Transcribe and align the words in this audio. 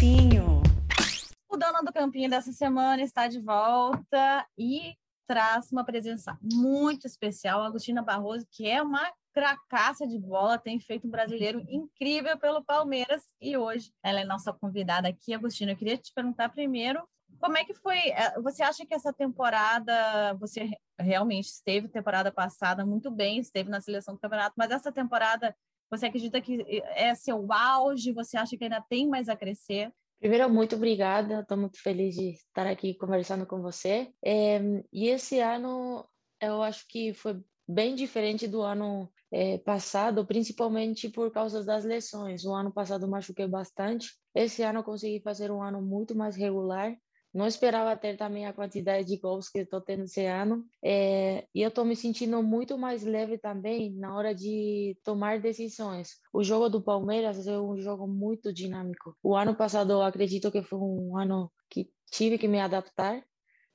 Campinho. 0.00 0.62
O 1.46 1.58
dono 1.58 1.82
do 1.84 1.92
Campinho 1.92 2.30
dessa 2.30 2.50
semana 2.52 3.02
está 3.02 3.28
de 3.28 3.38
volta 3.38 4.46
e 4.56 4.94
traz 5.26 5.70
uma 5.70 5.84
presença 5.84 6.38
muito 6.42 7.06
especial, 7.06 7.62
Agostina 7.62 8.02
Barroso, 8.02 8.46
que 8.50 8.66
é 8.66 8.80
uma 8.80 9.12
cracaça 9.34 10.06
de 10.06 10.18
bola, 10.18 10.56
tem 10.56 10.80
feito 10.80 11.06
um 11.06 11.10
brasileiro 11.10 11.62
incrível 11.68 12.38
pelo 12.38 12.64
Palmeiras 12.64 13.22
e 13.38 13.58
hoje 13.58 13.92
ela 14.02 14.20
é 14.20 14.24
nossa 14.24 14.54
convidada 14.54 15.06
aqui. 15.06 15.34
Agostina, 15.34 15.72
eu 15.72 15.76
queria 15.76 15.98
te 15.98 16.14
perguntar 16.14 16.48
primeiro 16.48 17.06
como 17.38 17.56
é 17.56 17.64
que 17.64 17.74
foi? 17.74 18.10
É, 18.10 18.38
você 18.40 18.62
acha 18.62 18.84
que 18.84 18.94
essa 18.94 19.12
temporada, 19.12 20.34
você 20.34 20.70
realmente 20.98 21.46
esteve 21.46 21.88
temporada 21.88 22.30
passada 22.30 22.84
muito 22.84 23.10
bem, 23.10 23.38
esteve 23.38 23.70
na 23.70 23.80
seleção 23.80 24.14
do 24.14 24.20
campeonato, 24.20 24.54
mas 24.56 24.70
essa 24.70 24.92
temporada, 24.92 25.56
você 25.90 26.06
acredita 26.06 26.40
que 26.40 26.82
é 26.94 27.14
seu 27.14 27.52
auge? 27.52 28.12
Você 28.12 28.36
acha 28.36 28.56
que 28.56 28.64
ainda 28.64 28.80
tem 28.88 29.08
mais 29.08 29.28
a 29.28 29.36
crescer? 29.36 29.92
Primeiro, 30.20 30.50
muito 30.50 30.76
obrigada, 30.76 31.40
estou 31.40 31.56
muito 31.56 31.82
feliz 31.82 32.14
de 32.14 32.32
estar 32.32 32.66
aqui 32.66 32.94
conversando 32.94 33.46
com 33.46 33.62
você. 33.62 34.12
É, 34.22 34.60
e 34.92 35.08
esse 35.08 35.40
ano, 35.40 36.06
eu 36.40 36.62
acho 36.62 36.86
que 36.86 37.14
foi 37.14 37.42
bem 37.66 37.94
diferente 37.94 38.46
do 38.46 38.60
ano 38.60 39.10
é, 39.32 39.58
passado, 39.58 40.26
principalmente 40.26 41.08
por 41.08 41.30
causa 41.30 41.64
das 41.64 41.84
lesões. 41.84 42.44
O 42.44 42.52
ano 42.52 42.70
passado 42.70 43.08
machuquei 43.08 43.46
bastante. 43.46 44.10
Esse 44.34 44.62
ano 44.62 44.84
consegui 44.84 45.20
fazer 45.20 45.50
um 45.50 45.62
ano 45.62 45.80
muito 45.80 46.14
mais 46.14 46.36
regular. 46.36 46.94
Não 47.32 47.46
esperava 47.46 47.96
ter 47.96 48.16
também 48.16 48.46
a 48.46 48.52
quantidade 48.52 49.06
de 49.06 49.16
gols 49.16 49.48
que 49.48 49.60
estou 49.60 49.80
tendo 49.80 50.04
esse 50.04 50.26
ano. 50.26 50.64
É, 50.82 51.46
e 51.54 51.62
eu 51.62 51.68
estou 51.68 51.84
me 51.84 51.94
sentindo 51.94 52.42
muito 52.42 52.76
mais 52.76 53.04
leve 53.04 53.38
também 53.38 53.94
na 53.94 54.14
hora 54.16 54.34
de 54.34 54.98
tomar 55.04 55.40
decisões. 55.40 56.16
O 56.32 56.42
jogo 56.42 56.68
do 56.68 56.82
Palmeiras 56.82 57.46
é 57.46 57.58
um 57.58 57.78
jogo 57.78 58.08
muito 58.08 58.52
dinâmico. 58.52 59.16
O 59.22 59.36
ano 59.36 59.54
passado 59.54 59.92
eu 59.92 60.02
acredito 60.02 60.50
que 60.50 60.62
foi 60.62 60.78
um 60.78 61.16
ano 61.16 61.50
que 61.68 61.88
tive 62.10 62.36
que 62.36 62.48
me 62.48 62.60
adaptar. 62.60 63.24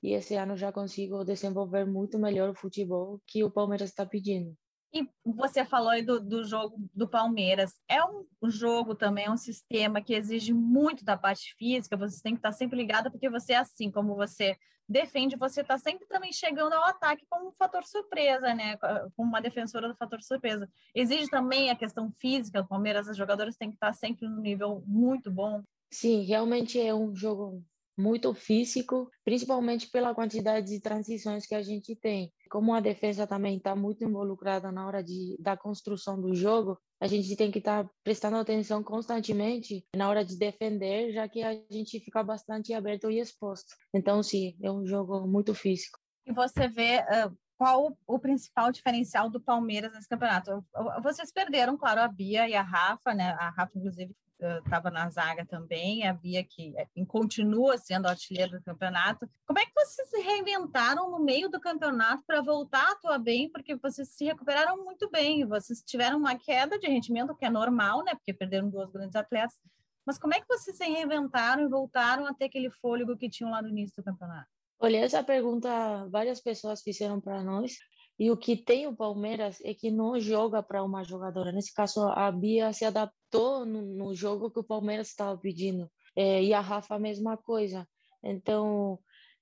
E 0.03 0.13
esse 0.13 0.35
ano 0.35 0.57
já 0.57 0.71
consigo 0.71 1.23
desenvolver 1.23 1.85
muito 1.85 2.19
melhor 2.19 2.49
o 2.49 2.55
futebol 2.55 3.21
que 3.25 3.43
o 3.43 3.49
Palmeiras 3.49 3.89
está 3.89 4.05
pedindo. 4.05 4.55
E 4.95 5.05
você 5.25 5.65
falou 5.65 5.89
aí 5.89 6.01
do, 6.01 6.21
do 6.21 6.45
jogo 6.45 6.77
do 6.93 7.05
Palmeiras. 7.05 7.77
É 7.85 8.01
um, 8.05 8.25
jogo 8.49 8.95
também, 8.95 9.25
é 9.25 9.29
um 9.31 9.35
sistema 9.35 10.01
que 10.01 10.13
exige 10.13 10.53
muito 10.53 11.03
da 11.03 11.17
parte 11.17 11.53
física, 11.55 11.97
você 11.97 12.21
tem 12.23 12.31
que 12.31 12.39
estar 12.39 12.53
sempre 12.53 12.77
ligado, 12.77 13.11
porque 13.11 13.29
você 13.29 13.51
é 13.51 13.57
assim, 13.57 13.91
como 13.91 14.15
você 14.15 14.55
defende, 14.87 15.35
você 15.35 15.59
está 15.59 15.77
sempre 15.77 16.07
também 16.07 16.31
chegando 16.31 16.71
ao 16.71 16.85
ataque 16.85 17.25
como 17.29 17.49
um 17.49 17.51
fator 17.51 17.83
surpresa, 17.83 18.53
né? 18.53 18.77
Como 19.17 19.27
uma 19.27 19.41
defensora 19.41 19.89
do 19.89 19.95
fator 19.95 20.21
surpresa. 20.21 20.69
Exige 20.93 21.27
também 21.27 21.69
a 21.69 21.75
questão 21.75 22.09
física, 22.17 22.61
o 22.61 22.67
Palmeiras, 22.67 23.09
as 23.09 23.17
jogadoras 23.17 23.57
têm 23.57 23.71
que 23.71 23.75
estar 23.75 23.91
sempre 23.91 24.29
no 24.29 24.39
nível 24.39 24.81
muito 24.87 25.29
bom. 25.29 25.61
Sim, 25.91 26.23
realmente 26.23 26.79
é 26.79 26.95
um 26.95 27.13
jogo 27.13 27.61
muito 27.97 28.33
físico, 28.33 29.09
principalmente 29.25 29.89
pela 29.89 30.15
quantidade 30.15 30.67
de 30.67 30.79
transições 30.79 31.45
que 31.45 31.55
a 31.55 31.61
gente 31.61 31.95
tem. 31.95 32.31
Como 32.49 32.73
a 32.73 32.79
defesa 32.79 33.27
também 33.27 33.57
está 33.57 33.75
muito 33.75 34.03
involucrada 34.03 34.71
na 34.71 34.85
hora 34.85 35.03
de, 35.03 35.35
da 35.39 35.57
construção 35.57 36.19
do 36.19 36.33
jogo, 36.35 36.77
a 36.99 37.07
gente 37.07 37.35
tem 37.35 37.51
que 37.51 37.59
estar 37.59 37.83
tá 37.83 37.89
prestando 38.03 38.37
atenção 38.37 38.83
constantemente 38.83 39.85
na 39.95 40.09
hora 40.09 40.23
de 40.23 40.37
defender, 40.37 41.11
já 41.13 41.27
que 41.27 41.43
a 41.43 41.53
gente 41.69 41.99
fica 41.99 42.23
bastante 42.23 42.73
aberto 42.73 43.09
e 43.09 43.19
exposto. 43.19 43.75
Então, 43.93 44.23
sim, 44.23 44.55
é 44.61 44.71
um 44.71 44.85
jogo 44.85 45.27
muito 45.27 45.53
físico. 45.53 45.99
E 46.25 46.33
você 46.33 46.67
vê 46.67 46.99
uh, 46.99 47.37
qual 47.57 47.97
o 48.07 48.19
principal 48.19 48.71
diferencial 48.71 49.29
do 49.29 49.39
Palmeiras 49.39 49.93
nesse 49.93 50.07
campeonato? 50.07 50.65
Vocês 51.03 51.31
perderam, 51.31 51.77
claro, 51.77 52.01
a 52.01 52.07
Bia 52.07 52.47
e 52.47 52.53
a 52.53 52.61
Rafa, 52.61 53.13
né? 53.13 53.35
A 53.39 53.49
Rafa, 53.49 53.71
inclusive, 53.75 54.15
estava 54.39 54.91
na 54.91 55.09
zaga 55.09 55.45
também, 55.45 56.05
a 56.05 56.13
Bia 56.13 56.43
que 56.43 56.73
é, 56.77 56.87
continua 57.07 57.77
sendo 57.77 58.07
artilheira 58.07 58.57
do 58.57 58.63
campeonato. 58.63 59.29
Como 59.45 59.59
é 59.59 59.65
que 59.65 59.73
vocês 59.73 60.09
se 60.09 60.19
reinventaram 60.21 61.09
no 61.09 61.19
meio 61.19 61.49
do 61.49 61.59
campeonato 61.59 62.23
para 62.25 62.41
voltar 62.41 62.83
a 62.83 62.91
atuar 62.91 63.19
bem? 63.19 63.49
Porque 63.49 63.75
vocês 63.75 64.09
se 64.09 64.25
recuperaram 64.25 64.83
muito 64.83 65.09
bem, 65.09 65.45
vocês 65.45 65.81
tiveram 65.81 66.17
uma 66.17 66.37
queda 66.37 66.77
de 66.77 66.87
rendimento 66.87 67.35
que 67.35 67.45
é 67.45 67.49
normal, 67.49 68.03
né? 68.03 68.13
Porque 68.13 68.33
perderam 68.33 68.69
duas 68.69 68.91
grandes 68.91 69.15
atletas. 69.15 69.59
Mas 70.05 70.19
como 70.19 70.33
é 70.33 70.39
que 70.39 70.47
vocês 70.47 70.77
se 70.77 70.83
reinventaram 70.83 71.63
e 71.63 71.69
voltaram 71.69 72.27
a 72.27 72.33
ter 72.33 72.45
aquele 72.45 72.69
fôlego 72.69 73.17
que 73.17 73.29
tinham 73.29 73.51
lá 73.51 73.61
no 73.61 73.69
início 73.69 73.95
do 73.97 74.03
campeonato? 74.03 74.47
Olha, 74.79 74.97
essa 74.97 75.23
pergunta 75.23 76.05
várias 76.09 76.41
pessoas 76.41 76.81
fizeram 76.81 77.19
para 77.19 77.41
nós. 77.41 77.77
E 78.17 78.31
o 78.31 78.37
que 78.37 78.55
tem 78.55 78.87
o 78.87 78.95
Palmeiras 78.95 79.59
é 79.63 79.73
que 79.73 79.91
não 79.91 80.19
joga 80.19 80.63
para 80.63 80.83
uma 80.83 81.03
jogadora. 81.03 81.51
Nesse 81.51 81.73
caso, 81.73 82.01
a 82.07 82.31
Bia 82.31 82.71
se 82.71 82.85
adaptou 82.85 83.65
no, 83.65 83.81
no 83.81 84.15
jogo 84.15 84.49
que 84.49 84.59
o 84.59 84.63
Palmeiras 84.63 85.09
estava 85.09 85.37
pedindo. 85.37 85.91
É, 86.15 86.41
e 86.41 86.53
a 86.53 86.61
Rafa, 86.61 86.95
a 86.95 86.99
mesma 86.99 87.35
coisa. 87.35 87.85
Então, 88.23 88.97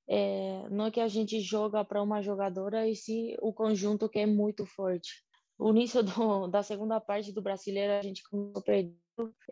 é, 0.07 0.67
não 0.69 0.87
é 0.87 0.91
que 0.91 0.99
a 0.99 1.07
gente 1.07 1.39
joga 1.39 1.85
para 1.85 2.01
uma 2.01 2.21
jogadora, 2.21 2.87
e 2.89 2.95
sim 2.95 3.35
o 3.41 3.53
conjunto 3.53 4.09
que 4.09 4.19
é 4.19 4.25
muito 4.25 4.65
forte. 4.65 5.23
O 5.57 5.69
início 5.69 6.01
do, 6.03 6.47
da 6.47 6.63
segunda 6.63 6.99
parte 6.99 7.31
do 7.31 7.41
brasileiro, 7.41 7.93
a 7.93 8.01
gente 8.01 8.23
começou 8.27 8.61
perdendo, 8.63 8.97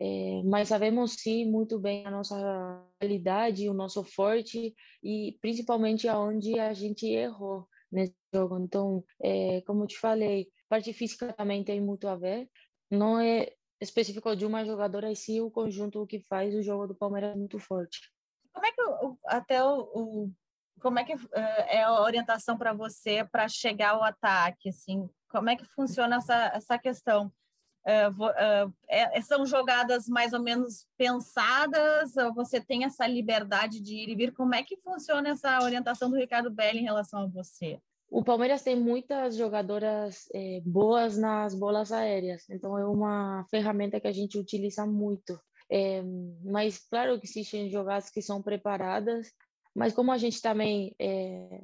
é, 0.00 0.42
mas 0.44 0.68
sabemos 0.68 1.12
sim 1.12 1.48
muito 1.48 1.78
bem 1.78 2.04
a 2.04 2.10
nossa 2.10 2.84
qualidade, 2.98 3.68
o 3.68 3.74
nosso 3.74 4.02
forte 4.02 4.74
e 5.02 5.38
principalmente 5.40 6.08
aonde 6.08 6.58
a 6.58 6.72
gente 6.74 7.06
errou 7.06 7.68
nesse 7.92 8.14
jogo. 8.34 8.58
Então, 8.58 9.04
é, 9.22 9.60
como 9.62 9.86
te 9.86 9.98
falei, 9.98 10.48
parte 10.68 10.92
física 10.92 11.32
também 11.32 11.62
tem 11.62 11.80
muito 11.80 12.08
a 12.08 12.16
ver. 12.16 12.48
Não 12.90 13.20
é 13.20 13.52
específico 13.80 14.34
de 14.34 14.46
uma 14.46 14.64
jogadora, 14.64 15.10
e 15.10 15.16
sim 15.16 15.40
o 15.40 15.50
conjunto 15.50 16.06
que 16.06 16.20
faz 16.20 16.54
o 16.54 16.62
jogo 16.62 16.86
do 16.86 16.94
Palmeiras 16.94 17.36
muito 17.36 17.58
forte. 17.58 18.00
Como 18.52 18.66
é 18.66 18.72
que 18.72 18.82
até 19.26 19.62
o, 19.62 19.80
o 19.94 20.32
como 20.80 20.98
é 20.98 21.04
que 21.04 21.14
uh, 21.14 21.28
é 21.68 21.82
a 21.82 22.00
orientação 22.00 22.56
para 22.56 22.72
você 22.72 23.24
para 23.30 23.48
chegar 23.48 23.90
ao 23.90 24.02
ataque 24.02 24.68
assim? 24.68 25.08
Como 25.28 25.48
é 25.50 25.56
que 25.56 25.64
funciona 25.74 26.16
essa 26.16 26.52
essa 26.54 26.78
questão? 26.78 27.32
Uh, 27.84 28.66
uh, 28.66 28.74
é, 28.88 29.20
são 29.20 29.44
jogadas 29.44 30.06
mais 30.06 30.32
ou 30.32 30.40
menos 30.40 30.86
pensadas? 30.96 32.16
Ou 32.16 32.32
você 32.32 32.60
tem 32.60 32.84
essa 32.84 33.06
liberdade 33.06 33.80
de 33.80 33.94
ir 33.94 34.08
e 34.08 34.14
vir? 34.14 34.32
Como 34.32 34.54
é 34.54 34.62
que 34.62 34.76
funciona 34.76 35.30
essa 35.30 35.60
orientação 35.62 36.08
do 36.08 36.16
Ricardo 36.16 36.50
Belli 36.50 36.78
em 36.80 36.84
relação 36.84 37.22
a 37.22 37.26
você? 37.26 37.80
O 38.08 38.22
Palmeiras 38.22 38.62
tem 38.62 38.78
muitas 38.78 39.36
jogadoras 39.36 40.26
é, 40.34 40.60
boas 40.66 41.16
nas 41.16 41.54
bolas 41.54 41.90
aéreas, 41.90 42.44
então 42.50 42.76
é 42.76 42.84
uma 42.84 43.46
ferramenta 43.50 43.98
que 43.98 44.06
a 44.06 44.12
gente 44.12 44.38
utiliza 44.38 44.86
muito. 44.86 45.40
É, 45.70 46.02
mas 46.44 46.78
claro 46.78 47.18
que 47.18 47.26
existem 47.26 47.70
jogadas 47.70 48.10
que 48.10 48.20
são 48.20 48.42
preparadas, 48.42 49.32
mas 49.74 49.94
como 49.94 50.12
a 50.12 50.18
gente 50.18 50.42
também 50.42 50.94
é, 51.00 51.62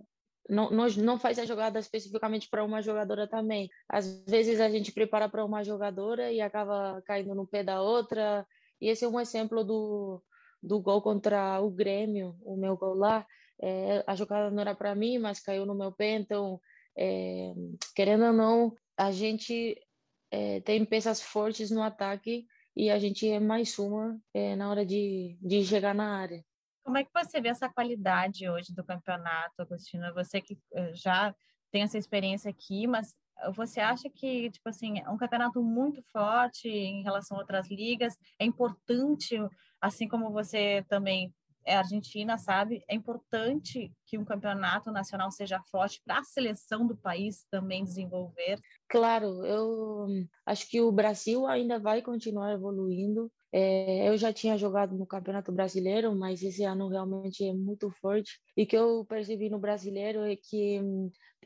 não, 0.48 0.70
não, 0.70 1.18
faz 1.18 1.38
a 1.38 1.44
jogada 1.44 1.78
especificamente 1.78 2.48
para 2.48 2.64
uma 2.64 2.80
jogadora 2.80 3.26
também. 3.28 3.68
Às 3.88 4.24
vezes 4.26 4.60
a 4.60 4.68
gente 4.70 4.92
prepara 4.92 5.28
para 5.28 5.44
uma 5.44 5.62
jogadora 5.62 6.32
e 6.32 6.40
acaba 6.40 7.02
caindo 7.04 7.34
no 7.34 7.46
pé 7.46 7.62
da 7.62 7.82
outra. 7.82 8.46
E 8.80 8.88
esse 8.88 9.04
é 9.04 9.08
um 9.08 9.20
exemplo 9.20 9.62
do, 9.62 10.22
do 10.62 10.80
gol 10.80 11.02
contra 11.02 11.60
o 11.60 11.70
Grêmio, 11.70 12.34
o 12.42 12.56
meu 12.56 12.76
gol 12.76 12.94
lá. 12.94 13.26
É, 13.60 14.02
a 14.06 14.14
jogada 14.14 14.50
não 14.50 14.60
era 14.60 14.74
para 14.74 14.94
mim, 14.94 15.18
mas 15.18 15.40
caiu 15.40 15.66
no 15.66 15.74
meu 15.74 15.92
pé. 15.92 16.12
Então, 16.12 16.60
é, 16.96 17.52
querendo 17.94 18.24
ou 18.24 18.32
não, 18.32 18.74
a 18.96 19.10
gente 19.10 19.78
é, 20.30 20.60
tem 20.60 20.84
peças 20.84 21.20
fortes 21.20 21.70
no 21.70 21.82
ataque 21.82 22.46
e 22.74 22.90
a 22.90 22.98
gente 22.98 23.28
é 23.28 23.38
mais 23.38 23.78
uma 23.78 24.18
é, 24.32 24.56
na 24.56 24.70
hora 24.70 24.86
de, 24.86 25.36
de 25.42 25.64
chegar 25.64 25.94
na 25.94 26.16
área. 26.16 26.44
Como 26.88 26.96
é 26.96 27.04
que 27.04 27.10
você 27.12 27.38
vê 27.38 27.48
essa 27.50 27.68
qualidade 27.68 28.48
hoje 28.48 28.74
do 28.74 28.82
campeonato, 28.82 29.60
Agostina? 29.60 30.10
Você 30.14 30.40
que 30.40 30.58
eh, 30.72 30.94
já 30.94 31.34
tem 31.70 31.82
essa 31.82 31.98
experiência 31.98 32.50
aqui, 32.50 32.86
mas 32.86 33.14
você 33.54 33.78
acha 33.78 34.08
que, 34.08 34.50
tipo 34.50 34.66
assim, 34.70 34.98
é 34.98 35.10
um 35.10 35.18
campeonato 35.18 35.62
muito 35.62 36.02
forte 36.10 36.66
em 36.66 37.02
relação 37.02 37.36
a 37.36 37.40
outras 37.40 37.70
ligas? 37.70 38.16
É 38.38 38.46
importante, 38.46 39.36
assim 39.82 40.08
como 40.08 40.32
você 40.32 40.82
também 40.88 41.30
é 41.62 41.76
argentina, 41.76 42.38
sabe? 42.38 42.82
É 42.88 42.94
importante 42.94 43.92
que 44.06 44.16
um 44.16 44.24
campeonato 44.24 44.90
nacional 44.90 45.30
seja 45.30 45.60
forte 45.70 46.00
para 46.02 46.20
a 46.20 46.24
seleção 46.24 46.86
do 46.86 46.96
país 46.96 47.44
também 47.50 47.84
desenvolver. 47.84 48.58
Claro, 48.88 49.44
eu 49.44 50.06
acho 50.46 50.66
que 50.70 50.80
o 50.80 50.90
Brasil 50.90 51.46
ainda 51.46 51.78
vai 51.78 52.00
continuar 52.00 52.54
evoluindo. 52.54 53.30
É, 53.52 54.08
eu 54.08 54.16
já 54.16 54.32
tinha 54.32 54.58
jogado 54.58 54.96
no 54.96 55.06
Campeonato 55.06 55.50
Brasileiro, 55.52 56.14
mas 56.14 56.42
esse 56.42 56.64
ano 56.64 56.88
realmente 56.88 57.44
é 57.44 57.52
muito 57.52 57.90
forte. 57.90 58.38
E 58.56 58.66
que 58.66 58.76
eu 58.76 59.04
percebi 59.06 59.48
no 59.48 59.58
Brasileiro 59.58 60.22
é 60.22 60.36
que 60.36 60.80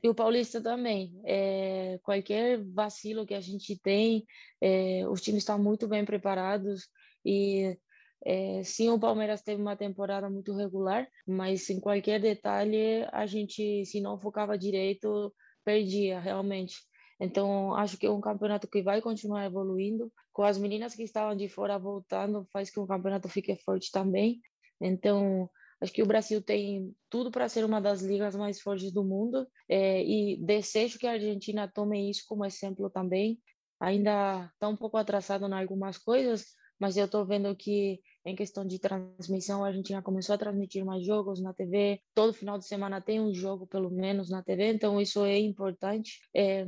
e 0.02 0.08
o 0.08 0.14
Paulista 0.14 0.60
também. 0.60 1.12
É, 1.24 1.98
qualquer 2.02 2.62
vacilo 2.72 3.24
que 3.26 3.34
a 3.34 3.40
gente 3.40 3.78
tem, 3.80 4.24
é, 4.60 5.06
os 5.08 5.20
times 5.20 5.42
estão 5.42 5.62
muito 5.62 5.86
bem 5.86 6.04
preparados 6.04 6.88
e 7.24 7.76
é, 8.24 8.62
sim, 8.64 8.88
o 8.90 8.98
Palmeiras 8.98 9.42
teve 9.42 9.60
uma 9.60 9.76
temporada 9.76 10.30
muito 10.30 10.54
regular, 10.54 11.08
mas 11.26 11.68
em 11.70 11.80
qualquer 11.80 12.20
detalhe 12.20 13.04
a 13.12 13.26
gente, 13.26 13.84
se 13.84 14.00
não 14.00 14.18
focava 14.18 14.56
direito, 14.58 15.32
perdia 15.64 16.20
realmente. 16.20 16.76
Então, 17.24 17.72
acho 17.76 17.96
que 17.96 18.04
é 18.04 18.10
um 18.10 18.20
campeonato 18.20 18.66
que 18.66 18.82
vai 18.82 19.00
continuar 19.00 19.46
evoluindo. 19.46 20.12
Com 20.32 20.42
as 20.42 20.58
meninas 20.58 20.92
que 20.92 21.04
estavam 21.04 21.36
de 21.36 21.48
fora 21.48 21.78
voltando, 21.78 22.44
faz 22.52 22.68
que 22.68 22.80
o 22.80 22.86
campeonato 22.86 23.28
fique 23.28 23.54
forte 23.54 23.92
também. 23.92 24.40
Então, 24.80 25.48
acho 25.80 25.92
que 25.92 26.02
o 26.02 26.06
Brasil 26.06 26.42
tem 26.42 26.92
tudo 27.08 27.30
para 27.30 27.48
ser 27.48 27.64
uma 27.64 27.80
das 27.80 28.02
ligas 28.02 28.34
mais 28.34 28.60
fortes 28.60 28.92
do 28.92 29.04
mundo. 29.04 29.46
É, 29.68 30.02
e 30.02 30.36
desejo 30.44 30.98
que 30.98 31.06
a 31.06 31.12
Argentina 31.12 31.70
tome 31.72 32.10
isso 32.10 32.24
como 32.26 32.44
exemplo 32.44 32.90
também. 32.90 33.38
Ainda 33.78 34.50
está 34.54 34.66
um 34.66 34.76
pouco 34.76 34.96
atrasado 34.96 35.46
em 35.46 35.52
algumas 35.52 35.98
coisas, 35.98 36.56
mas 36.76 36.96
eu 36.96 37.04
estou 37.04 37.24
vendo 37.24 37.54
que 37.54 38.00
em 38.24 38.36
questão 38.36 38.64
de 38.64 38.78
transmissão, 38.78 39.64
a 39.64 39.68
Argentina 39.68 40.02
começou 40.02 40.34
a 40.34 40.38
transmitir 40.38 40.84
mais 40.84 41.04
jogos 41.04 41.40
na 41.40 41.52
TV. 41.52 42.00
Todo 42.14 42.32
final 42.32 42.58
de 42.58 42.66
semana 42.66 43.00
tem 43.00 43.20
um 43.20 43.34
jogo, 43.34 43.66
pelo 43.66 43.90
menos, 43.90 44.30
na 44.30 44.42
TV, 44.42 44.72
então 44.72 45.00
isso 45.00 45.24
é 45.24 45.38
importante. 45.38 46.20
É, 46.34 46.64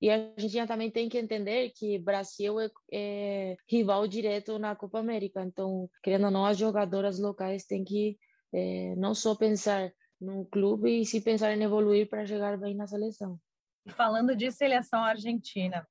e 0.00 0.10
a 0.10 0.32
Argentina 0.36 0.66
também 0.66 0.90
tem 0.90 1.08
que 1.08 1.16
entender 1.16 1.70
que 1.76 1.98
Brasil 1.98 2.58
é, 2.60 2.70
é, 2.92 3.56
rival 3.68 4.08
direto 4.08 4.58
na 4.58 4.74
Copa 4.74 4.98
América. 4.98 5.44
Então, 5.44 5.88
querendo 6.02 6.24
ou 6.24 6.30
não, 6.30 6.44
as 6.44 6.58
jogadoras 6.58 7.20
locais 7.20 7.64
têm 7.64 7.84
que 7.84 8.18
é, 8.52 8.96
não 8.96 9.14
só 9.14 9.36
pensar 9.36 9.92
no 10.20 10.44
clube 10.46 11.00
e 11.00 11.06
se 11.06 11.20
pensar 11.20 11.56
em 11.56 11.62
evoluir 11.62 12.08
para 12.08 12.26
chegar 12.26 12.58
bem 12.58 12.74
na 12.74 12.86
seleção. 12.86 13.38
Falando 13.88 14.36
de 14.36 14.50
seleção 14.50 15.02
argentina, 15.02 15.86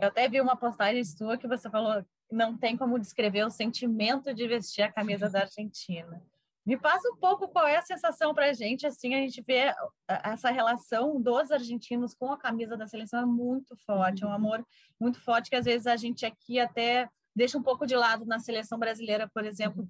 eu 0.00 0.08
até 0.08 0.28
vi 0.28 0.40
uma 0.40 0.56
postagem 0.56 1.04
sua 1.04 1.36
que 1.36 1.46
você 1.46 1.68
falou 1.68 2.04
não 2.30 2.56
tem 2.56 2.76
como 2.76 2.98
descrever 2.98 3.44
o 3.44 3.50
sentimento 3.50 4.34
de 4.34 4.46
vestir 4.48 4.82
a 4.82 4.92
camisa 4.92 5.28
da 5.28 5.40
Argentina. 5.40 6.22
Me 6.64 6.76
passa 6.76 7.08
um 7.08 7.16
pouco 7.16 7.46
qual 7.46 7.66
é 7.66 7.76
a 7.76 7.82
sensação 7.82 8.34
para 8.34 8.46
a 8.46 8.52
gente, 8.52 8.86
assim, 8.86 9.14
a 9.14 9.18
gente 9.18 9.40
vê 9.40 9.72
essa 10.08 10.50
relação 10.50 11.20
dos 11.20 11.52
argentinos 11.52 12.12
com 12.12 12.32
a 12.32 12.36
camisa 12.36 12.76
da 12.76 12.88
seleção 12.88 13.20
é 13.20 13.24
muito 13.24 13.76
forte, 13.76 14.24
é 14.24 14.26
um 14.26 14.32
amor 14.32 14.66
muito 15.00 15.20
forte 15.20 15.48
que 15.48 15.54
às 15.54 15.64
vezes 15.64 15.86
a 15.86 15.96
gente 15.96 16.26
aqui 16.26 16.58
até 16.58 17.08
deixa 17.36 17.56
um 17.56 17.62
pouco 17.62 17.86
de 17.86 17.94
lado 17.94 18.26
na 18.26 18.40
seleção 18.40 18.78
brasileira, 18.78 19.30
por 19.32 19.44
exemplo, 19.44 19.88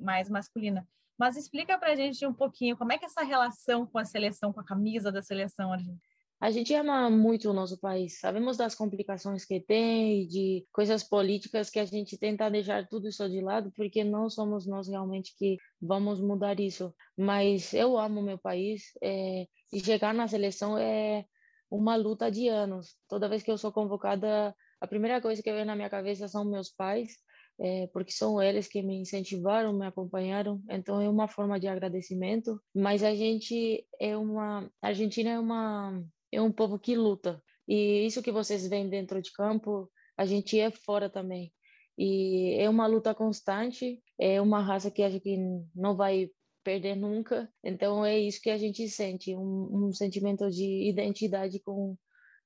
mais 0.00 0.28
masculina. 0.28 0.84
Mas 1.16 1.36
explica 1.36 1.78
para 1.78 1.92
a 1.92 1.94
gente 1.94 2.26
um 2.26 2.34
pouquinho 2.34 2.76
como 2.76 2.92
é 2.92 2.98
que 2.98 3.04
é 3.04 3.06
essa 3.06 3.22
relação 3.22 3.86
com 3.86 3.98
a 3.98 4.04
seleção, 4.04 4.52
com 4.52 4.60
a 4.60 4.64
camisa 4.64 5.12
da 5.12 5.22
seleção 5.22 5.72
argentina. 5.72 6.00
A 6.38 6.50
gente 6.50 6.74
ama 6.74 7.08
muito 7.08 7.48
o 7.48 7.54
nosso 7.54 7.80
país, 7.80 8.20
sabemos 8.20 8.58
das 8.58 8.74
complicações 8.74 9.46
que 9.46 9.58
tem, 9.58 10.26
de 10.26 10.66
coisas 10.70 11.02
políticas 11.02 11.70
que 11.70 11.78
a 11.78 11.84
gente 11.86 12.18
tenta 12.18 12.50
deixar 12.50 12.86
tudo 12.86 13.08
isso 13.08 13.26
de 13.30 13.40
lado, 13.40 13.72
porque 13.74 14.04
não 14.04 14.28
somos 14.28 14.66
nós 14.66 14.86
realmente 14.86 15.34
que 15.38 15.56
vamos 15.80 16.20
mudar 16.20 16.60
isso. 16.60 16.94
Mas 17.16 17.72
eu 17.72 17.96
amo 17.98 18.20
meu 18.20 18.36
país 18.38 18.82
é, 19.02 19.46
e 19.72 19.80
chegar 19.80 20.12
na 20.12 20.28
seleção 20.28 20.76
é 20.76 21.24
uma 21.70 21.96
luta 21.96 22.30
de 22.30 22.48
anos. 22.48 22.96
Toda 23.08 23.28
vez 23.30 23.42
que 23.42 23.50
eu 23.50 23.56
sou 23.56 23.72
convocada, 23.72 24.54
a 24.78 24.86
primeira 24.86 25.22
coisa 25.22 25.42
que 25.42 25.52
vem 25.52 25.64
na 25.64 25.74
minha 25.74 25.90
cabeça 25.90 26.28
são 26.28 26.44
meus 26.44 26.70
pais, 26.70 27.14
é, 27.58 27.86
porque 27.88 28.12
são 28.12 28.42
eles 28.42 28.68
que 28.68 28.82
me 28.82 28.96
incentivaram, 29.00 29.72
me 29.72 29.86
acompanharam. 29.86 30.60
Então 30.68 31.00
é 31.00 31.08
uma 31.08 31.28
forma 31.28 31.58
de 31.58 31.66
agradecimento. 31.66 32.60
Mas 32.74 33.02
a 33.02 33.14
gente 33.14 33.86
é 33.98 34.14
uma, 34.16 34.70
a 34.82 34.88
Argentina 34.88 35.30
é 35.30 35.38
uma 35.38 36.04
é 36.36 36.42
um 36.42 36.52
povo 36.52 36.78
que 36.78 36.94
luta. 36.94 37.42
E 37.66 38.06
isso 38.06 38.22
que 38.22 38.30
vocês 38.30 38.66
veem 38.68 38.88
dentro 38.88 39.20
de 39.20 39.32
campo, 39.32 39.90
a 40.16 40.24
gente 40.24 40.58
é 40.58 40.70
fora 40.70 41.10
também. 41.10 41.52
E 41.98 42.56
é 42.58 42.68
uma 42.68 42.86
luta 42.86 43.14
constante, 43.14 44.02
é 44.18 44.40
uma 44.40 44.60
raça 44.60 44.90
que 44.90 45.02
acho 45.02 45.18
que 45.20 45.38
não 45.74 45.96
vai 45.96 46.30
perder 46.62 46.94
nunca. 46.94 47.50
Então 47.64 48.04
é 48.04 48.18
isso 48.18 48.40
que 48.40 48.50
a 48.50 48.58
gente 48.58 48.88
sente, 48.88 49.34
um, 49.34 49.86
um 49.86 49.92
sentimento 49.92 50.50
de 50.50 50.88
identidade 50.88 51.58
com 51.60 51.96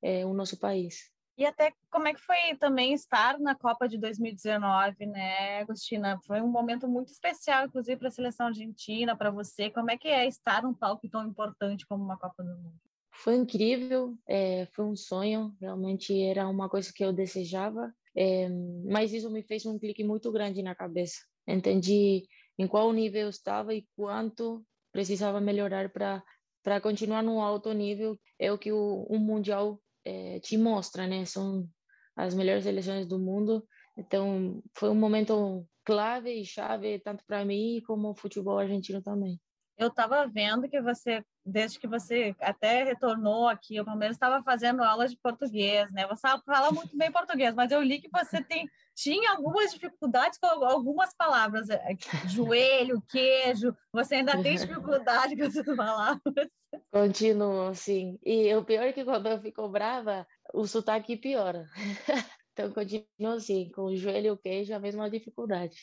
é, 0.02 0.24
o 0.24 0.32
nosso 0.32 0.58
país. 0.58 1.10
E 1.36 1.44
até 1.44 1.72
como 1.90 2.06
é 2.06 2.12
que 2.12 2.20
foi 2.20 2.36
também 2.58 2.92
estar 2.92 3.38
na 3.38 3.54
Copa 3.54 3.88
de 3.88 3.96
2019, 3.96 5.06
né, 5.06 5.60
Agostina? 5.60 6.20
Foi 6.26 6.40
um 6.42 6.48
momento 6.48 6.86
muito 6.86 7.10
especial, 7.10 7.64
inclusive 7.64 7.96
para 7.96 8.08
a 8.08 8.12
seleção 8.12 8.48
argentina, 8.48 9.16
para 9.16 9.30
você. 9.30 9.70
Como 9.70 9.90
é 9.90 9.96
que 9.96 10.08
é 10.08 10.26
estar 10.26 10.62
num 10.62 10.74
palco 10.74 11.08
tão 11.08 11.26
importante 11.26 11.86
como 11.86 12.04
uma 12.04 12.18
Copa 12.18 12.42
do 12.42 12.54
Mundo? 12.56 12.89
Foi 13.22 13.36
incrível, 13.36 14.16
é, 14.26 14.66
foi 14.74 14.86
um 14.86 14.96
sonho, 14.96 15.54
realmente 15.60 16.18
era 16.22 16.48
uma 16.48 16.70
coisa 16.70 16.90
que 16.94 17.04
eu 17.04 17.12
desejava, 17.12 17.92
é, 18.16 18.48
mas 18.88 19.12
isso 19.12 19.30
me 19.30 19.42
fez 19.42 19.66
um 19.66 19.78
clique 19.78 20.02
muito 20.02 20.32
grande 20.32 20.62
na 20.62 20.74
cabeça. 20.74 21.18
Entendi 21.46 22.26
em 22.58 22.66
qual 22.66 22.90
nível 22.94 23.22
eu 23.22 23.28
estava 23.28 23.74
e 23.74 23.86
quanto 23.94 24.64
precisava 24.90 25.40
melhorar 25.40 25.90
para 25.90 26.22
para 26.62 26.80
continuar 26.80 27.22
no 27.22 27.40
alto 27.40 27.72
nível. 27.72 28.18
É 28.38 28.52
o 28.52 28.58
que 28.58 28.72
o, 28.72 29.06
o 29.08 29.18
mundial 29.18 29.80
é, 30.04 30.40
te 30.40 30.58
mostra, 30.58 31.06
né? 31.06 31.24
São 31.24 31.66
as 32.16 32.34
melhores 32.34 32.64
seleções 32.64 33.06
do 33.06 33.18
mundo. 33.18 33.66
Então 33.98 34.62
foi 34.74 34.90
um 34.90 34.94
momento 34.94 35.66
clave 35.84 36.30
e 36.30 36.44
chave 36.44 36.98
tanto 37.00 37.24
para 37.26 37.44
mim 37.44 37.82
como 37.86 38.10
o 38.10 38.16
futebol 38.16 38.58
argentino 38.58 39.02
também 39.02 39.38
eu 39.80 39.88
estava 39.88 40.26
vendo 40.26 40.68
que 40.68 40.78
você, 40.82 41.24
desde 41.44 41.78
que 41.78 41.88
você 41.88 42.36
até 42.38 42.84
retornou 42.84 43.48
aqui, 43.48 43.80
o 43.80 43.84
Palmeiras 43.84 44.14
estava 44.14 44.42
fazendo 44.42 44.84
aulas 44.84 45.10
de 45.10 45.16
português, 45.16 45.90
né? 45.90 46.06
Você 46.06 46.28
fala 46.44 46.70
muito 46.70 46.94
bem 46.94 47.10
português, 47.10 47.54
mas 47.54 47.72
eu 47.72 47.82
li 47.82 47.98
que 47.98 48.10
você 48.12 48.44
tem, 48.44 48.68
tinha 48.94 49.30
algumas 49.32 49.72
dificuldades 49.72 50.38
com 50.38 50.46
algumas 50.46 51.14
palavras, 51.14 51.70
é, 51.70 51.96
joelho, 52.28 53.02
queijo, 53.08 53.74
você 53.90 54.16
ainda 54.16 54.40
tem 54.42 54.56
dificuldade 54.56 55.34
com 55.34 55.44
essas 55.44 55.64
palavras. 55.74 56.50
Continuo, 56.92 57.74
sim. 57.74 58.18
E 58.22 58.54
o 58.54 58.62
pior 58.62 58.84
é 58.84 58.92
que 58.92 59.02
quando 59.02 59.28
eu 59.28 59.40
fico 59.40 59.66
brava, 59.66 60.26
o 60.52 60.66
sotaque 60.66 61.16
piora. 61.16 61.66
Então, 62.52 62.72
continuo 62.72 63.36
assim, 63.36 63.70
com 63.70 63.84
o 63.84 63.96
joelho 63.96 64.26
e 64.26 64.30
o 64.32 64.36
queijo, 64.36 64.74
a 64.74 64.78
mesma 64.78 65.08
dificuldade. 65.08 65.78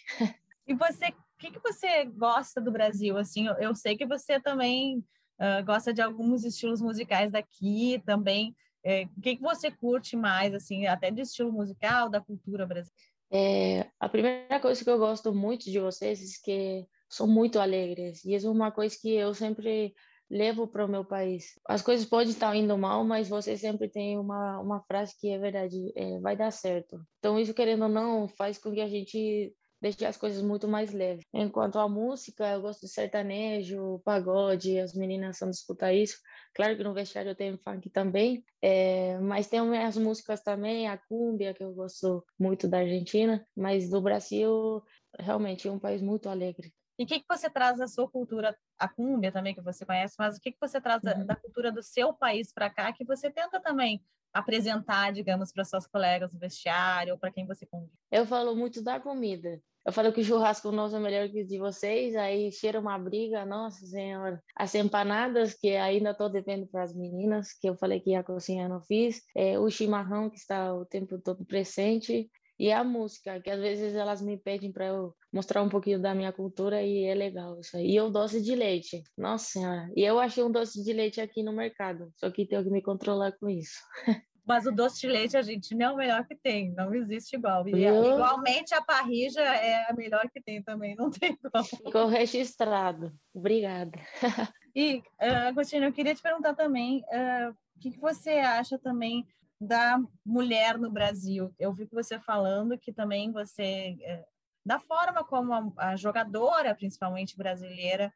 E 0.67 0.73
você 0.75 1.13
o 1.37 1.39
que, 1.39 1.51
que 1.51 1.59
você 1.59 2.03
gosta 2.05 2.59
do 2.59 2.71
Brasil? 2.71 3.15
Assim, 3.15 3.45
eu, 3.45 3.53
eu 3.55 3.75
sei 3.75 3.95
que 3.95 4.07
você 4.07 4.39
também 4.39 4.97
uh, 5.39 5.63
gosta 5.63 5.93
de 5.93 6.01
alguns 6.01 6.43
estilos 6.43 6.81
musicais 6.81 7.31
daqui 7.31 8.01
também. 8.05 8.55
É, 8.83 9.03
o 9.15 9.21
que, 9.21 9.35
que 9.35 9.41
você 9.41 9.69
curte 9.69 10.15
mais, 10.15 10.53
assim, 10.53 10.87
até 10.87 11.11
de 11.11 11.21
estilo 11.21 11.51
musical, 11.51 12.09
da 12.09 12.19
cultura 12.19 12.65
brasileira? 12.65 12.95
É, 13.29 13.87
a 13.99 14.09
primeira 14.09 14.59
coisa 14.59 14.83
que 14.83 14.89
eu 14.89 14.97
gosto 14.97 15.33
muito 15.33 15.65
de 15.69 15.79
vocês 15.79 16.21
é 16.21 16.43
que 16.43 16.87
são 17.07 17.27
muito 17.27 17.59
alegres. 17.59 18.25
E 18.25 18.33
isso 18.33 18.47
é 18.47 18.51
uma 18.51 18.71
coisa 18.71 18.97
que 18.99 19.13
eu 19.13 19.31
sempre 19.33 19.93
levo 20.29 20.67
para 20.67 20.85
o 20.85 20.89
meu 20.89 21.05
país. 21.05 21.59
As 21.67 21.83
coisas 21.83 22.05
podem 22.05 22.29
estar 22.29 22.55
indo 22.55 22.75
mal, 22.77 23.03
mas 23.03 23.29
você 23.29 23.55
sempre 23.55 23.87
tem 23.89 24.17
uma, 24.17 24.59
uma 24.59 24.81
frase 24.81 25.15
que 25.19 25.29
é 25.29 25.37
verdade, 25.37 25.91
é, 25.95 26.19
vai 26.19 26.35
dar 26.35 26.51
certo. 26.51 26.99
Então, 27.19 27.39
isso, 27.39 27.53
querendo 27.53 27.83
ou 27.83 27.89
não, 27.89 28.27
faz 28.27 28.57
com 28.57 28.71
que 28.71 28.81
a 28.81 28.87
gente 28.87 29.53
deixar 29.81 30.09
as 30.09 30.17
coisas 30.17 30.41
muito 30.41 30.67
mais 30.67 30.91
leves. 30.91 31.25
Enquanto 31.33 31.79
a 31.79 31.87
música, 31.87 32.47
eu 32.47 32.61
gosto 32.61 32.81
de 32.81 32.91
sertanejo, 32.91 33.99
pagode, 34.03 34.79
as 34.79 34.93
meninas 34.93 35.37
são 35.37 35.49
de 35.49 35.55
escutar 35.55 35.93
isso. 35.93 36.17
Claro 36.53 36.75
que 36.75 36.83
no 36.83 36.93
vestiário 36.93 37.31
eu 37.31 37.35
tenho 37.35 37.57
funk 37.57 37.89
também, 37.89 38.43
é, 38.61 39.17
mas 39.19 39.47
tem 39.47 39.59
as 39.77 39.97
músicas 39.97 40.41
também, 40.41 40.87
a 40.87 40.97
cúmbia, 40.97 41.53
que 41.53 41.63
eu 41.63 41.73
gosto 41.73 42.25
muito 42.39 42.67
da 42.67 42.79
Argentina, 42.79 43.45
mas 43.55 43.89
do 43.89 44.01
Brasil, 44.01 44.83
realmente 45.19 45.67
é 45.67 45.71
um 45.71 45.79
país 45.79 46.01
muito 46.01 46.29
alegre. 46.29 46.73
E 46.99 47.03
o 47.03 47.07
que, 47.07 47.19
que 47.19 47.25
você 47.29 47.47
traz 47.47 47.77
da 47.77 47.87
sua 47.87 48.09
cultura, 48.09 48.57
a 48.77 48.87
cúmbia 48.87 49.31
também, 49.31 49.53
que 49.53 49.61
você 49.61 49.85
conhece, 49.85 50.15
mas 50.17 50.37
o 50.37 50.41
que, 50.41 50.51
que 50.51 50.57
você 50.59 50.81
traz 50.81 51.01
da, 51.01 51.15
uhum. 51.15 51.25
da 51.25 51.35
cultura 51.35 51.71
do 51.71 51.83
seu 51.83 52.11
país 52.11 52.51
para 52.51 52.71
cá, 52.71 52.91
que 52.91 53.05
você 53.05 53.29
tenta 53.29 53.61
também 53.61 54.03
apresentar, 54.37 55.11
digamos, 55.11 55.51
para 55.51 55.65
suas 55.65 55.87
colegas 55.87 56.31
no 56.31 56.39
vestiário 56.39 57.13
ou 57.13 57.19
para 57.19 57.31
quem 57.31 57.45
você 57.45 57.65
convive? 57.65 57.91
Eu 58.11 58.25
falo 58.25 58.55
muito 58.55 58.81
da 58.81 58.99
comida. 58.99 59.61
Eu 59.87 59.93
falo 59.93 60.11
que 60.11 60.19
o 60.19 60.23
churrasco 60.23 60.69
nosso 60.69 60.97
é 60.97 60.99
melhor 60.99 61.29
que 61.29 61.43
o 61.43 61.47
de 61.47 61.57
vocês, 61.57 62.13
aí 62.13 62.51
cheira 62.51 62.77
uma 62.77 62.99
briga, 62.99 63.45
nossa 63.45 63.85
senhora. 63.85 64.43
As 64.53 64.75
empanadas, 64.75 65.53
que 65.53 65.77
ainda 65.77 66.11
estou 66.11 66.29
devendo 66.29 66.67
para 66.67 66.83
as 66.83 66.93
meninas, 66.93 67.53
que 67.53 67.69
eu 67.69 67.77
falei 67.77 68.01
que 68.01 68.13
a 68.13 68.21
cozinha 68.21 68.67
não 68.67 68.81
fiz, 68.81 69.21
é, 69.33 69.57
o 69.57 69.69
chimarrão, 69.69 70.29
que 70.29 70.35
está 70.35 70.73
o 70.73 70.85
tempo 70.85 71.17
todo 71.19 71.45
presente, 71.45 72.29
e 72.59 72.71
a 72.71 72.83
música, 72.83 73.39
que 73.39 73.49
às 73.49 73.59
vezes 73.59 73.95
elas 73.95 74.21
me 74.21 74.37
pedem 74.37 74.71
para 74.71 74.87
eu 74.87 75.13
mostrar 75.31 75.61
um 75.61 75.69
pouquinho 75.69 76.01
da 76.01 76.15
minha 76.15 76.31
cultura 76.31 76.81
e 76.81 77.05
é 77.05 77.13
legal 77.13 77.59
isso 77.59 77.77
aí. 77.77 77.91
E 77.91 78.01
o 78.01 78.09
doce 78.09 78.41
de 78.41 78.55
leite, 78.55 79.03
nossa 79.17 79.45
senhora. 79.45 79.89
E 79.95 80.03
eu 80.03 80.19
achei 80.19 80.43
um 80.43 80.51
doce 80.51 80.83
de 80.83 80.91
leite 80.93 81.21
aqui 81.21 81.43
no 81.43 81.53
mercado, 81.53 82.11
só 82.15 82.29
que 82.31 82.47
tenho 82.47 82.63
que 82.63 82.69
me 82.69 82.81
controlar 82.81 83.31
com 83.33 83.49
isso. 83.49 83.79
Mas 84.47 84.65
o 84.65 84.71
doce 84.71 85.01
de 85.01 85.07
leite 85.07 85.35
a 85.35 85.41
gente 85.41 85.75
não 85.75 85.87
é 85.87 85.91
o 85.91 85.97
melhor 85.97 86.25
que 86.25 86.33
tem, 86.33 86.73
não 86.73 86.95
existe 86.95 87.35
igual. 87.35 87.67
E 87.67 87.83
eu... 87.83 88.13
igualmente 88.13 88.73
a 88.73 88.81
parrija 88.81 89.41
é 89.41 89.91
a 89.91 89.93
melhor 89.93 90.29
que 90.31 90.41
tem 90.41 90.63
também, 90.63 90.95
não 90.95 91.11
tem 91.11 91.35
como. 91.35 91.65
Ficou 91.65 92.07
registrado. 92.07 93.13
Obrigada. 93.33 93.99
E, 94.79 95.01
uh, 95.19 95.47
Agostinho, 95.47 95.85
eu 95.85 95.91
queria 95.91 96.13
te 96.13 96.21
perguntar 96.21 96.53
também, 96.53 96.99
uh, 96.99 97.49
o 97.49 97.79
que, 97.79 97.89
que 97.89 97.99
você 97.99 98.29
acha 98.33 98.77
também 98.77 99.25
da 99.59 99.99
mulher 100.25 100.77
no 100.77 100.91
Brasil? 100.91 101.53
Eu 101.57 101.73
vi 101.73 101.85
você 101.91 102.19
falando 102.19 102.77
que 102.77 102.93
também 102.93 103.31
você, 103.31 103.97
uh, 104.01 104.25
da 104.65 104.79
forma 104.79 105.23
como 105.23 105.73
a, 105.77 105.95
jogadora, 105.95 106.75
principalmente 106.75 107.37
brasileira, 107.37 108.13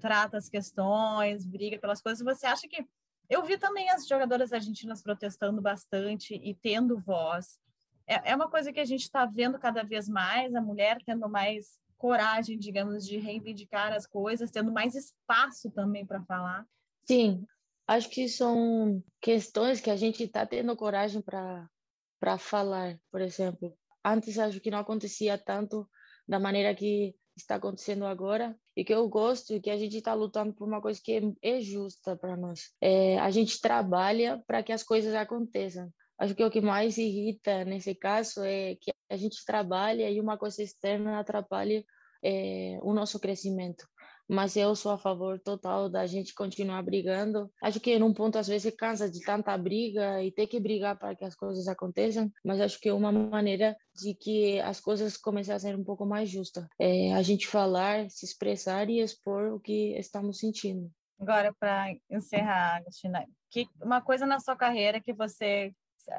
trata 0.00 0.36
as 0.36 0.48
questões, 0.48 1.44
briga 1.44 1.78
pelas 1.78 2.00
coisas, 2.00 2.24
você 2.24 2.46
acha 2.46 2.68
que 2.68 2.86
Eu 3.28 3.42
vi 3.42 3.56
também 3.56 3.90
as 3.90 4.06
jogadoras 4.06 4.52
argentinas 4.52 5.02
protestando 5.02 5.60
bastante 5.60 6.34
e 6.34 6.54
tendo 6.54 7.00
voz. 7.00 7.58
É, 8.06 8.32
é 8.32 8.36
uma 8.36 8.48
coisa 8.48 8.72
que 8.72 8.80
a 8.80 8.84
gente 8.84 9.02
está 9.02 9.24
vendo 9.24 9.58
cada 9.58 9.82
vez 9.82 10.08
mais, 10.08 10.54
a 10.54 10.60
mulher 10.60 10.98
tendo 11.04 11.28
mais 11.28 11.78
coragem, 11.96 12.58
digamos, 12.58 13.06
de 13.06 13.16
reivindicar 13.16 13.92
as 13.92 14.06
coisas, 14.06 14.50
tendo 14.50 14.70
mais 14.70 14.94
espaço 14.94 15.70
também 15.70 16.04
para 16.04 16.22
falar. 16.24 16.66
Sim, 17.06 17.46
acho 17.86 18.08
que 18.10 18.28
são 18.28 19.02
questões 19.20 19.80
que 19.80 19.90
a 19.90 19.96
gente 19.96 20.22
está 20.24 20.46
tendo 20.46 20.76
coragem 20.76 21.22
para 21.22 22.38
falar, 22.38 22.98
por 23.10 23.20
exemplo. 23.20 23.76
Antes 24.04 24.38
acho 24.38 24.60
que 24.60 24.70
não 24.70 24.78
acontecia 24.78 25.38
tanto 25.38 25.88
da 26.26 26.38
maneira 26.38 26.74
que 26.74 27.14
está 27.36 27.56
acontecendo 27.56 28.06
agora 28.06 28.56
e 28.76 28.84
que 28.84 28.94
eu 28.94 29.08
gosto 29.08 29.54
e 29.54 29.60
que 29.60 29.70
a 29.70 29.76
gente 29.76 29.96
está 29.96 30.14
lutando 30.14 30.54
por 30.54 30.68
uma 30.68 30.80
coisa 30.80 31.00
que 31.02 31.12
é, 31.42 31.56
é 31.56 31.60
justa 31.60 32.16
para 32.16 32.36
nós. 32.36 32.72
É, 32.80 33.18
a 33.18 33.30
gente 33.30 33.60
trabalha 33.60 34.42
para 34.46 34.62
que 34.62 34.72
as 34.72 34.82
coisas 34.82 35.14
aconteçam. 35.14 35.92
Acho 36.18 36.34
que 36.34 36.44
o 36.44 36.50
que 36.50 36.60
mais 36.60 36.96
irrita 36.96 37.64
nesse 37.64 37.94
caso 37.94 38.42
é 38.44 38.76
que 38.76 38.92
a 39.10 39.16
gente 39.16 39.44
trabalha 39.44 40.08
e 40.10 40.20
uma 40.20 40.38
coisa 40.38 40.62
externa 40.62 41.18
atrapalha 41.18 41.84
é, 42.22 42.78
o 42.82 42.94
nosso 42.94 43.20
crescimento 43.20 43.86
mas 44.28 44.56
eu 44.56 44.74
sou 44.74 44.92
a 44.92 44.98
favor 44.98 45.38
total 45.40 45.88
da 45.88 46.06
gente 46.06 46.34
continuar 46.34 46.82
brigando. 46.82 47.50
Acho 47.62 47.80
que 47.80 47.98
num 47.98 48.12
ponto 48.12 48.38
às 48.38 48.48
vezes 48.48 48.74
cansa 48.76 49.10
de 49.10 49.20
tanta 49.20 49.56
briga 49.56 50.22
e 50.22 50.30
ter 50.32 50.46
que 50.46 50.60
brigar 50.60 50.98
para 50.98 51.14
que 51.14 51.24
as 51.24 51.34
coisas 51.34 51.68
aconteçam, 51.68 52.30
mas 52.44 52.60
acho 52.60 52.80
que 52.80 52.88
é 52.88 52.94
uma 52.94 53.12
maneira 53.12 53.76
de 53.94 54.14
que 54.14 54.60
as 54.60 54.80
coisas 54.80 55.16
comecem 55.16 55.54
a 55.54 55.58
ser 55.58 55.76
um 55.76 55.84
pouco 55.84 56.04
mais 56.06 56.28
justas. 56.28 56.66
É 56.78 57.12
a 57.14 57.22
gente 57.22 57.46
falar, 57.46 58.08
se 58.10 58.24
expressar 58.24 58.88
e 58.88 59.00
expor 59.00 59.52
o 59.52 59.60
que 59.60 59.96
estamos 59.98 60.38
sentindo. 60.38 60.90
Agora, 61.20 61.54
para 61.58 61.94
encerrar, 62.10 62.76
Agostina, 62.76 63.24
que 63.50 63.66
uma 63.80 64.00
coisa 64.00 64.26
na 64.26 64.40
sua 64.40 64.56
carreira 64.56 65.00
que 65.00 65.12
você 65.12 65.72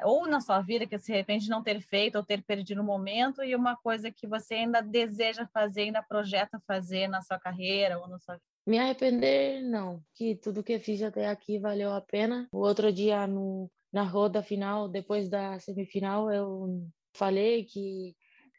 ou 0.04 0.28
na 0.28 0.42
sua 0.42 0.62
vida 0.62 0.88
que 0.88 0.98
de 0.98 1.12
repente 1.12 1.50
não 1.50 1.64
ter 1.64 1.82
feito 1.82 2.16
ou 2.16 2.24
ter 2.24 2.44
perdido 2.44 2.78
no 2.78 2.84
momento 2.84 3.44
e 3.44 3.56
uma 3.56 3.76
coisa 3.76 4.12
que 4.12 4.28
você 4.28 4.56
ainda 4.56 4.82
deseja 4.82 5.48
fazer, 5.54 5.82
ainda 5.82 6.04
projeta 6.04 6.62
fazer 6.68 7.08
na 7.08 7.22
sua 7.22 7.40
carreira 7.40 8.00
ou 8.00 8.08
na 8.08 8.20
sua 8.20 8.40
me 8.68 8.80
arrepender, 8.80 9.62
não, 9.62 10.02
que 10.16 10.36
tudo 10.36 10.64
que 10.64 10.80
fiz 10.80 11.04
até 11.04 11.28
aqui 11.28 11.60
valeu 11.60 11.94
a 11.94 12.02
pena. 12.02 12.48
O 12.52 12.58
outro 12.58 12.92
dia, 12.92 13.28
no, 13.28 13.70
na 13.94 14.02
roda 14.02 14.42
final, 14.42 14.90
depois 14.90 15.30
da 15.30 15.60
semifinal, 15.60 16.32
eu 16.32 16.90
falei 17.16 17.64
que 17.66 18.16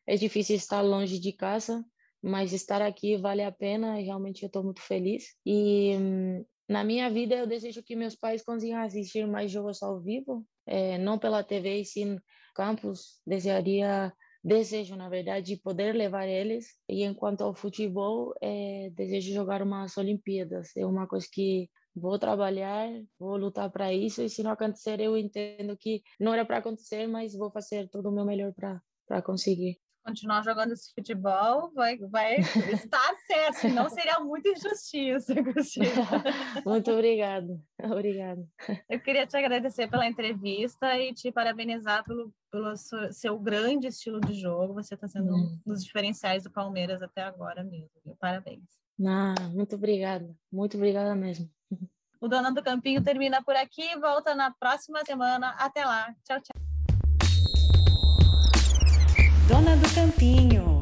é 0.06 0.14
difícil 0.14 0.54
estar 0.54 0.80
longe 0.80 1.18
de 1.18 1.32
casa, 1.32 1.84
mas 2.22 2.52
estar 2.52 2.80
aqui 2.80 3.16
vale 3.16 3.42
a 3.42 3.50
pena 3.50 4.00
e 4.00 4.04
realmente 4.04 4.44
eu 4.44 4.46
estou 4.46 4.62
muito 4.62 4.80
feliz. 4.80 5.34
E 5.44 5.96
hum, 5.96 6.44
na 6.68 6.84
minha 6.84 7.10
vida, 7.10 7.34
eu 7.34 7.46
desejo 7.46 7.82
que 7.82 7.96
meus 7.96 8.14
pais 8.14 8.44
consigam 8.44 8.80
assistir 8.80 9.26
mais 9.26 9.50
jogos 9.50 9.82
ao 9.82 10.00
vivo, 10.00 10.46
é, 10.66 10.98
não 10.98 11.18
pela 11.18 11.44
TV, 11.44 11.80
e 11.80 11.84
sim 11.84 12.18
campus. 12.54 13.20
Desejaria, 13.26 14.12
desejo, 14.42 14.96
na 14.96 15.08
verdade, 15.08 15.56
poder 15.56 15.94
levar 15.94 16.26
eles. 16.26 16.66
E 16.88 17.04
enquanto 17.04 17.42
ao 17.42 17.54
futebol, 17.54 18.34
é, 18.42 18.90
desejo 18.94 19.32
jogar 19.32 19.62
umas 19.62 19.96
Olimpíadas. 19.96 20.76
É 20.76 20.84
uma 20.86 21.06
coisa 21.06 21.26
que 21.30 21.68
vou 21.94 22.18
trabalhar, 22.18 22.88
vou 23.18 23.36
lutar 23.36 23.70
para 23.70 23.92
isso. 23.92 24.22
E 24.22 24.28
se 24.28 24.42
não 24.42 24.50
acontecer, 24.50 25.00
eu 25.00 25.16
entendo 25.16 25.76
que 25.76 26.02
não 26.20 26.34
era 26.34 26.44
para 26.44 26.58
acontecer, 26.58 27.06
mas 27.06 27.34
vou 27.34 27.50
fazer 27.50 27.88
todo 27.88 28.08
o 28.08 28.12
meu 28.12 28.24
melhor 28.24 28.52
para 28.54 29.22
conseguir 29.22 29.78
continuar 30.06 30.44
jogando 30.44 30.72
esse 30.72 30.94
futebol, 30.94 31.72
vai, 31.74 31.98
vai 31.98 32.36
estar 32.72 33.14
certo, 33.26 33.68
não 33.74 33.90
seria 33.90 34.20
muita 34.20 34.50
injustiça, 34.50 35.34
Muito 36.64 36.92
obrigada, 36.92 37.60
obrigada. 37.82 38.46
Eu 38.88 39.00
queria 39.00 39.26
te 39.26 39.36
agradecer 39.36 39.88
pela 39.88 40.06
entrevista 40.06 40.96
e 40.96 41.12
te 41.12 41.32
parabenizar 41.32 42.04
pelo, 42.04 42.32
pelo 42.50 42.74
seu 43.10 43.38
grande 43.38 43.88
estilo 43.88 44.20
de 44.20 44.34
jogo. 44.34 44.74
Você 44.74 44.94
está 44.94 45.08
sendo 45.08 45.34
hum. 45.34 45.58
um 45.66 45.72
dos 45.72 45.84
diferenciais 45.84 46.44
do 46.44 46.52
Palmeiras 46.52 47.02
até 47.02 47.22
agora 47.22 47.64
mesmo. 47.64 47.90
Parabéns. 48.20 48.62
Ah, 49.04 49.34
muito 49.52 49.74
obrigada, 49.74 50.32
muito 50.52 50.76
obrigada 50.76 51.14
mesmo. 51.16 51.50
O 52.20 52.28
Dona 52.28 52.52
do 52.52 52.62
Campinho 52.62 53.02
termina 53.02 53.42
por 53.42 53.56
aqui, 53.56 53.94
volta 53.98 54.34
na 54.34 54.50
próxima 54.52 55.04
semana. 55.04 55.50
Até 55.58 55.84
lá. 55.84 56.14
Tchau, 56.24 56.40
tchau. 56.40 56.65
Dona 59.48 59.76
do 59.76 59.88
Campinho. 59.94 60.75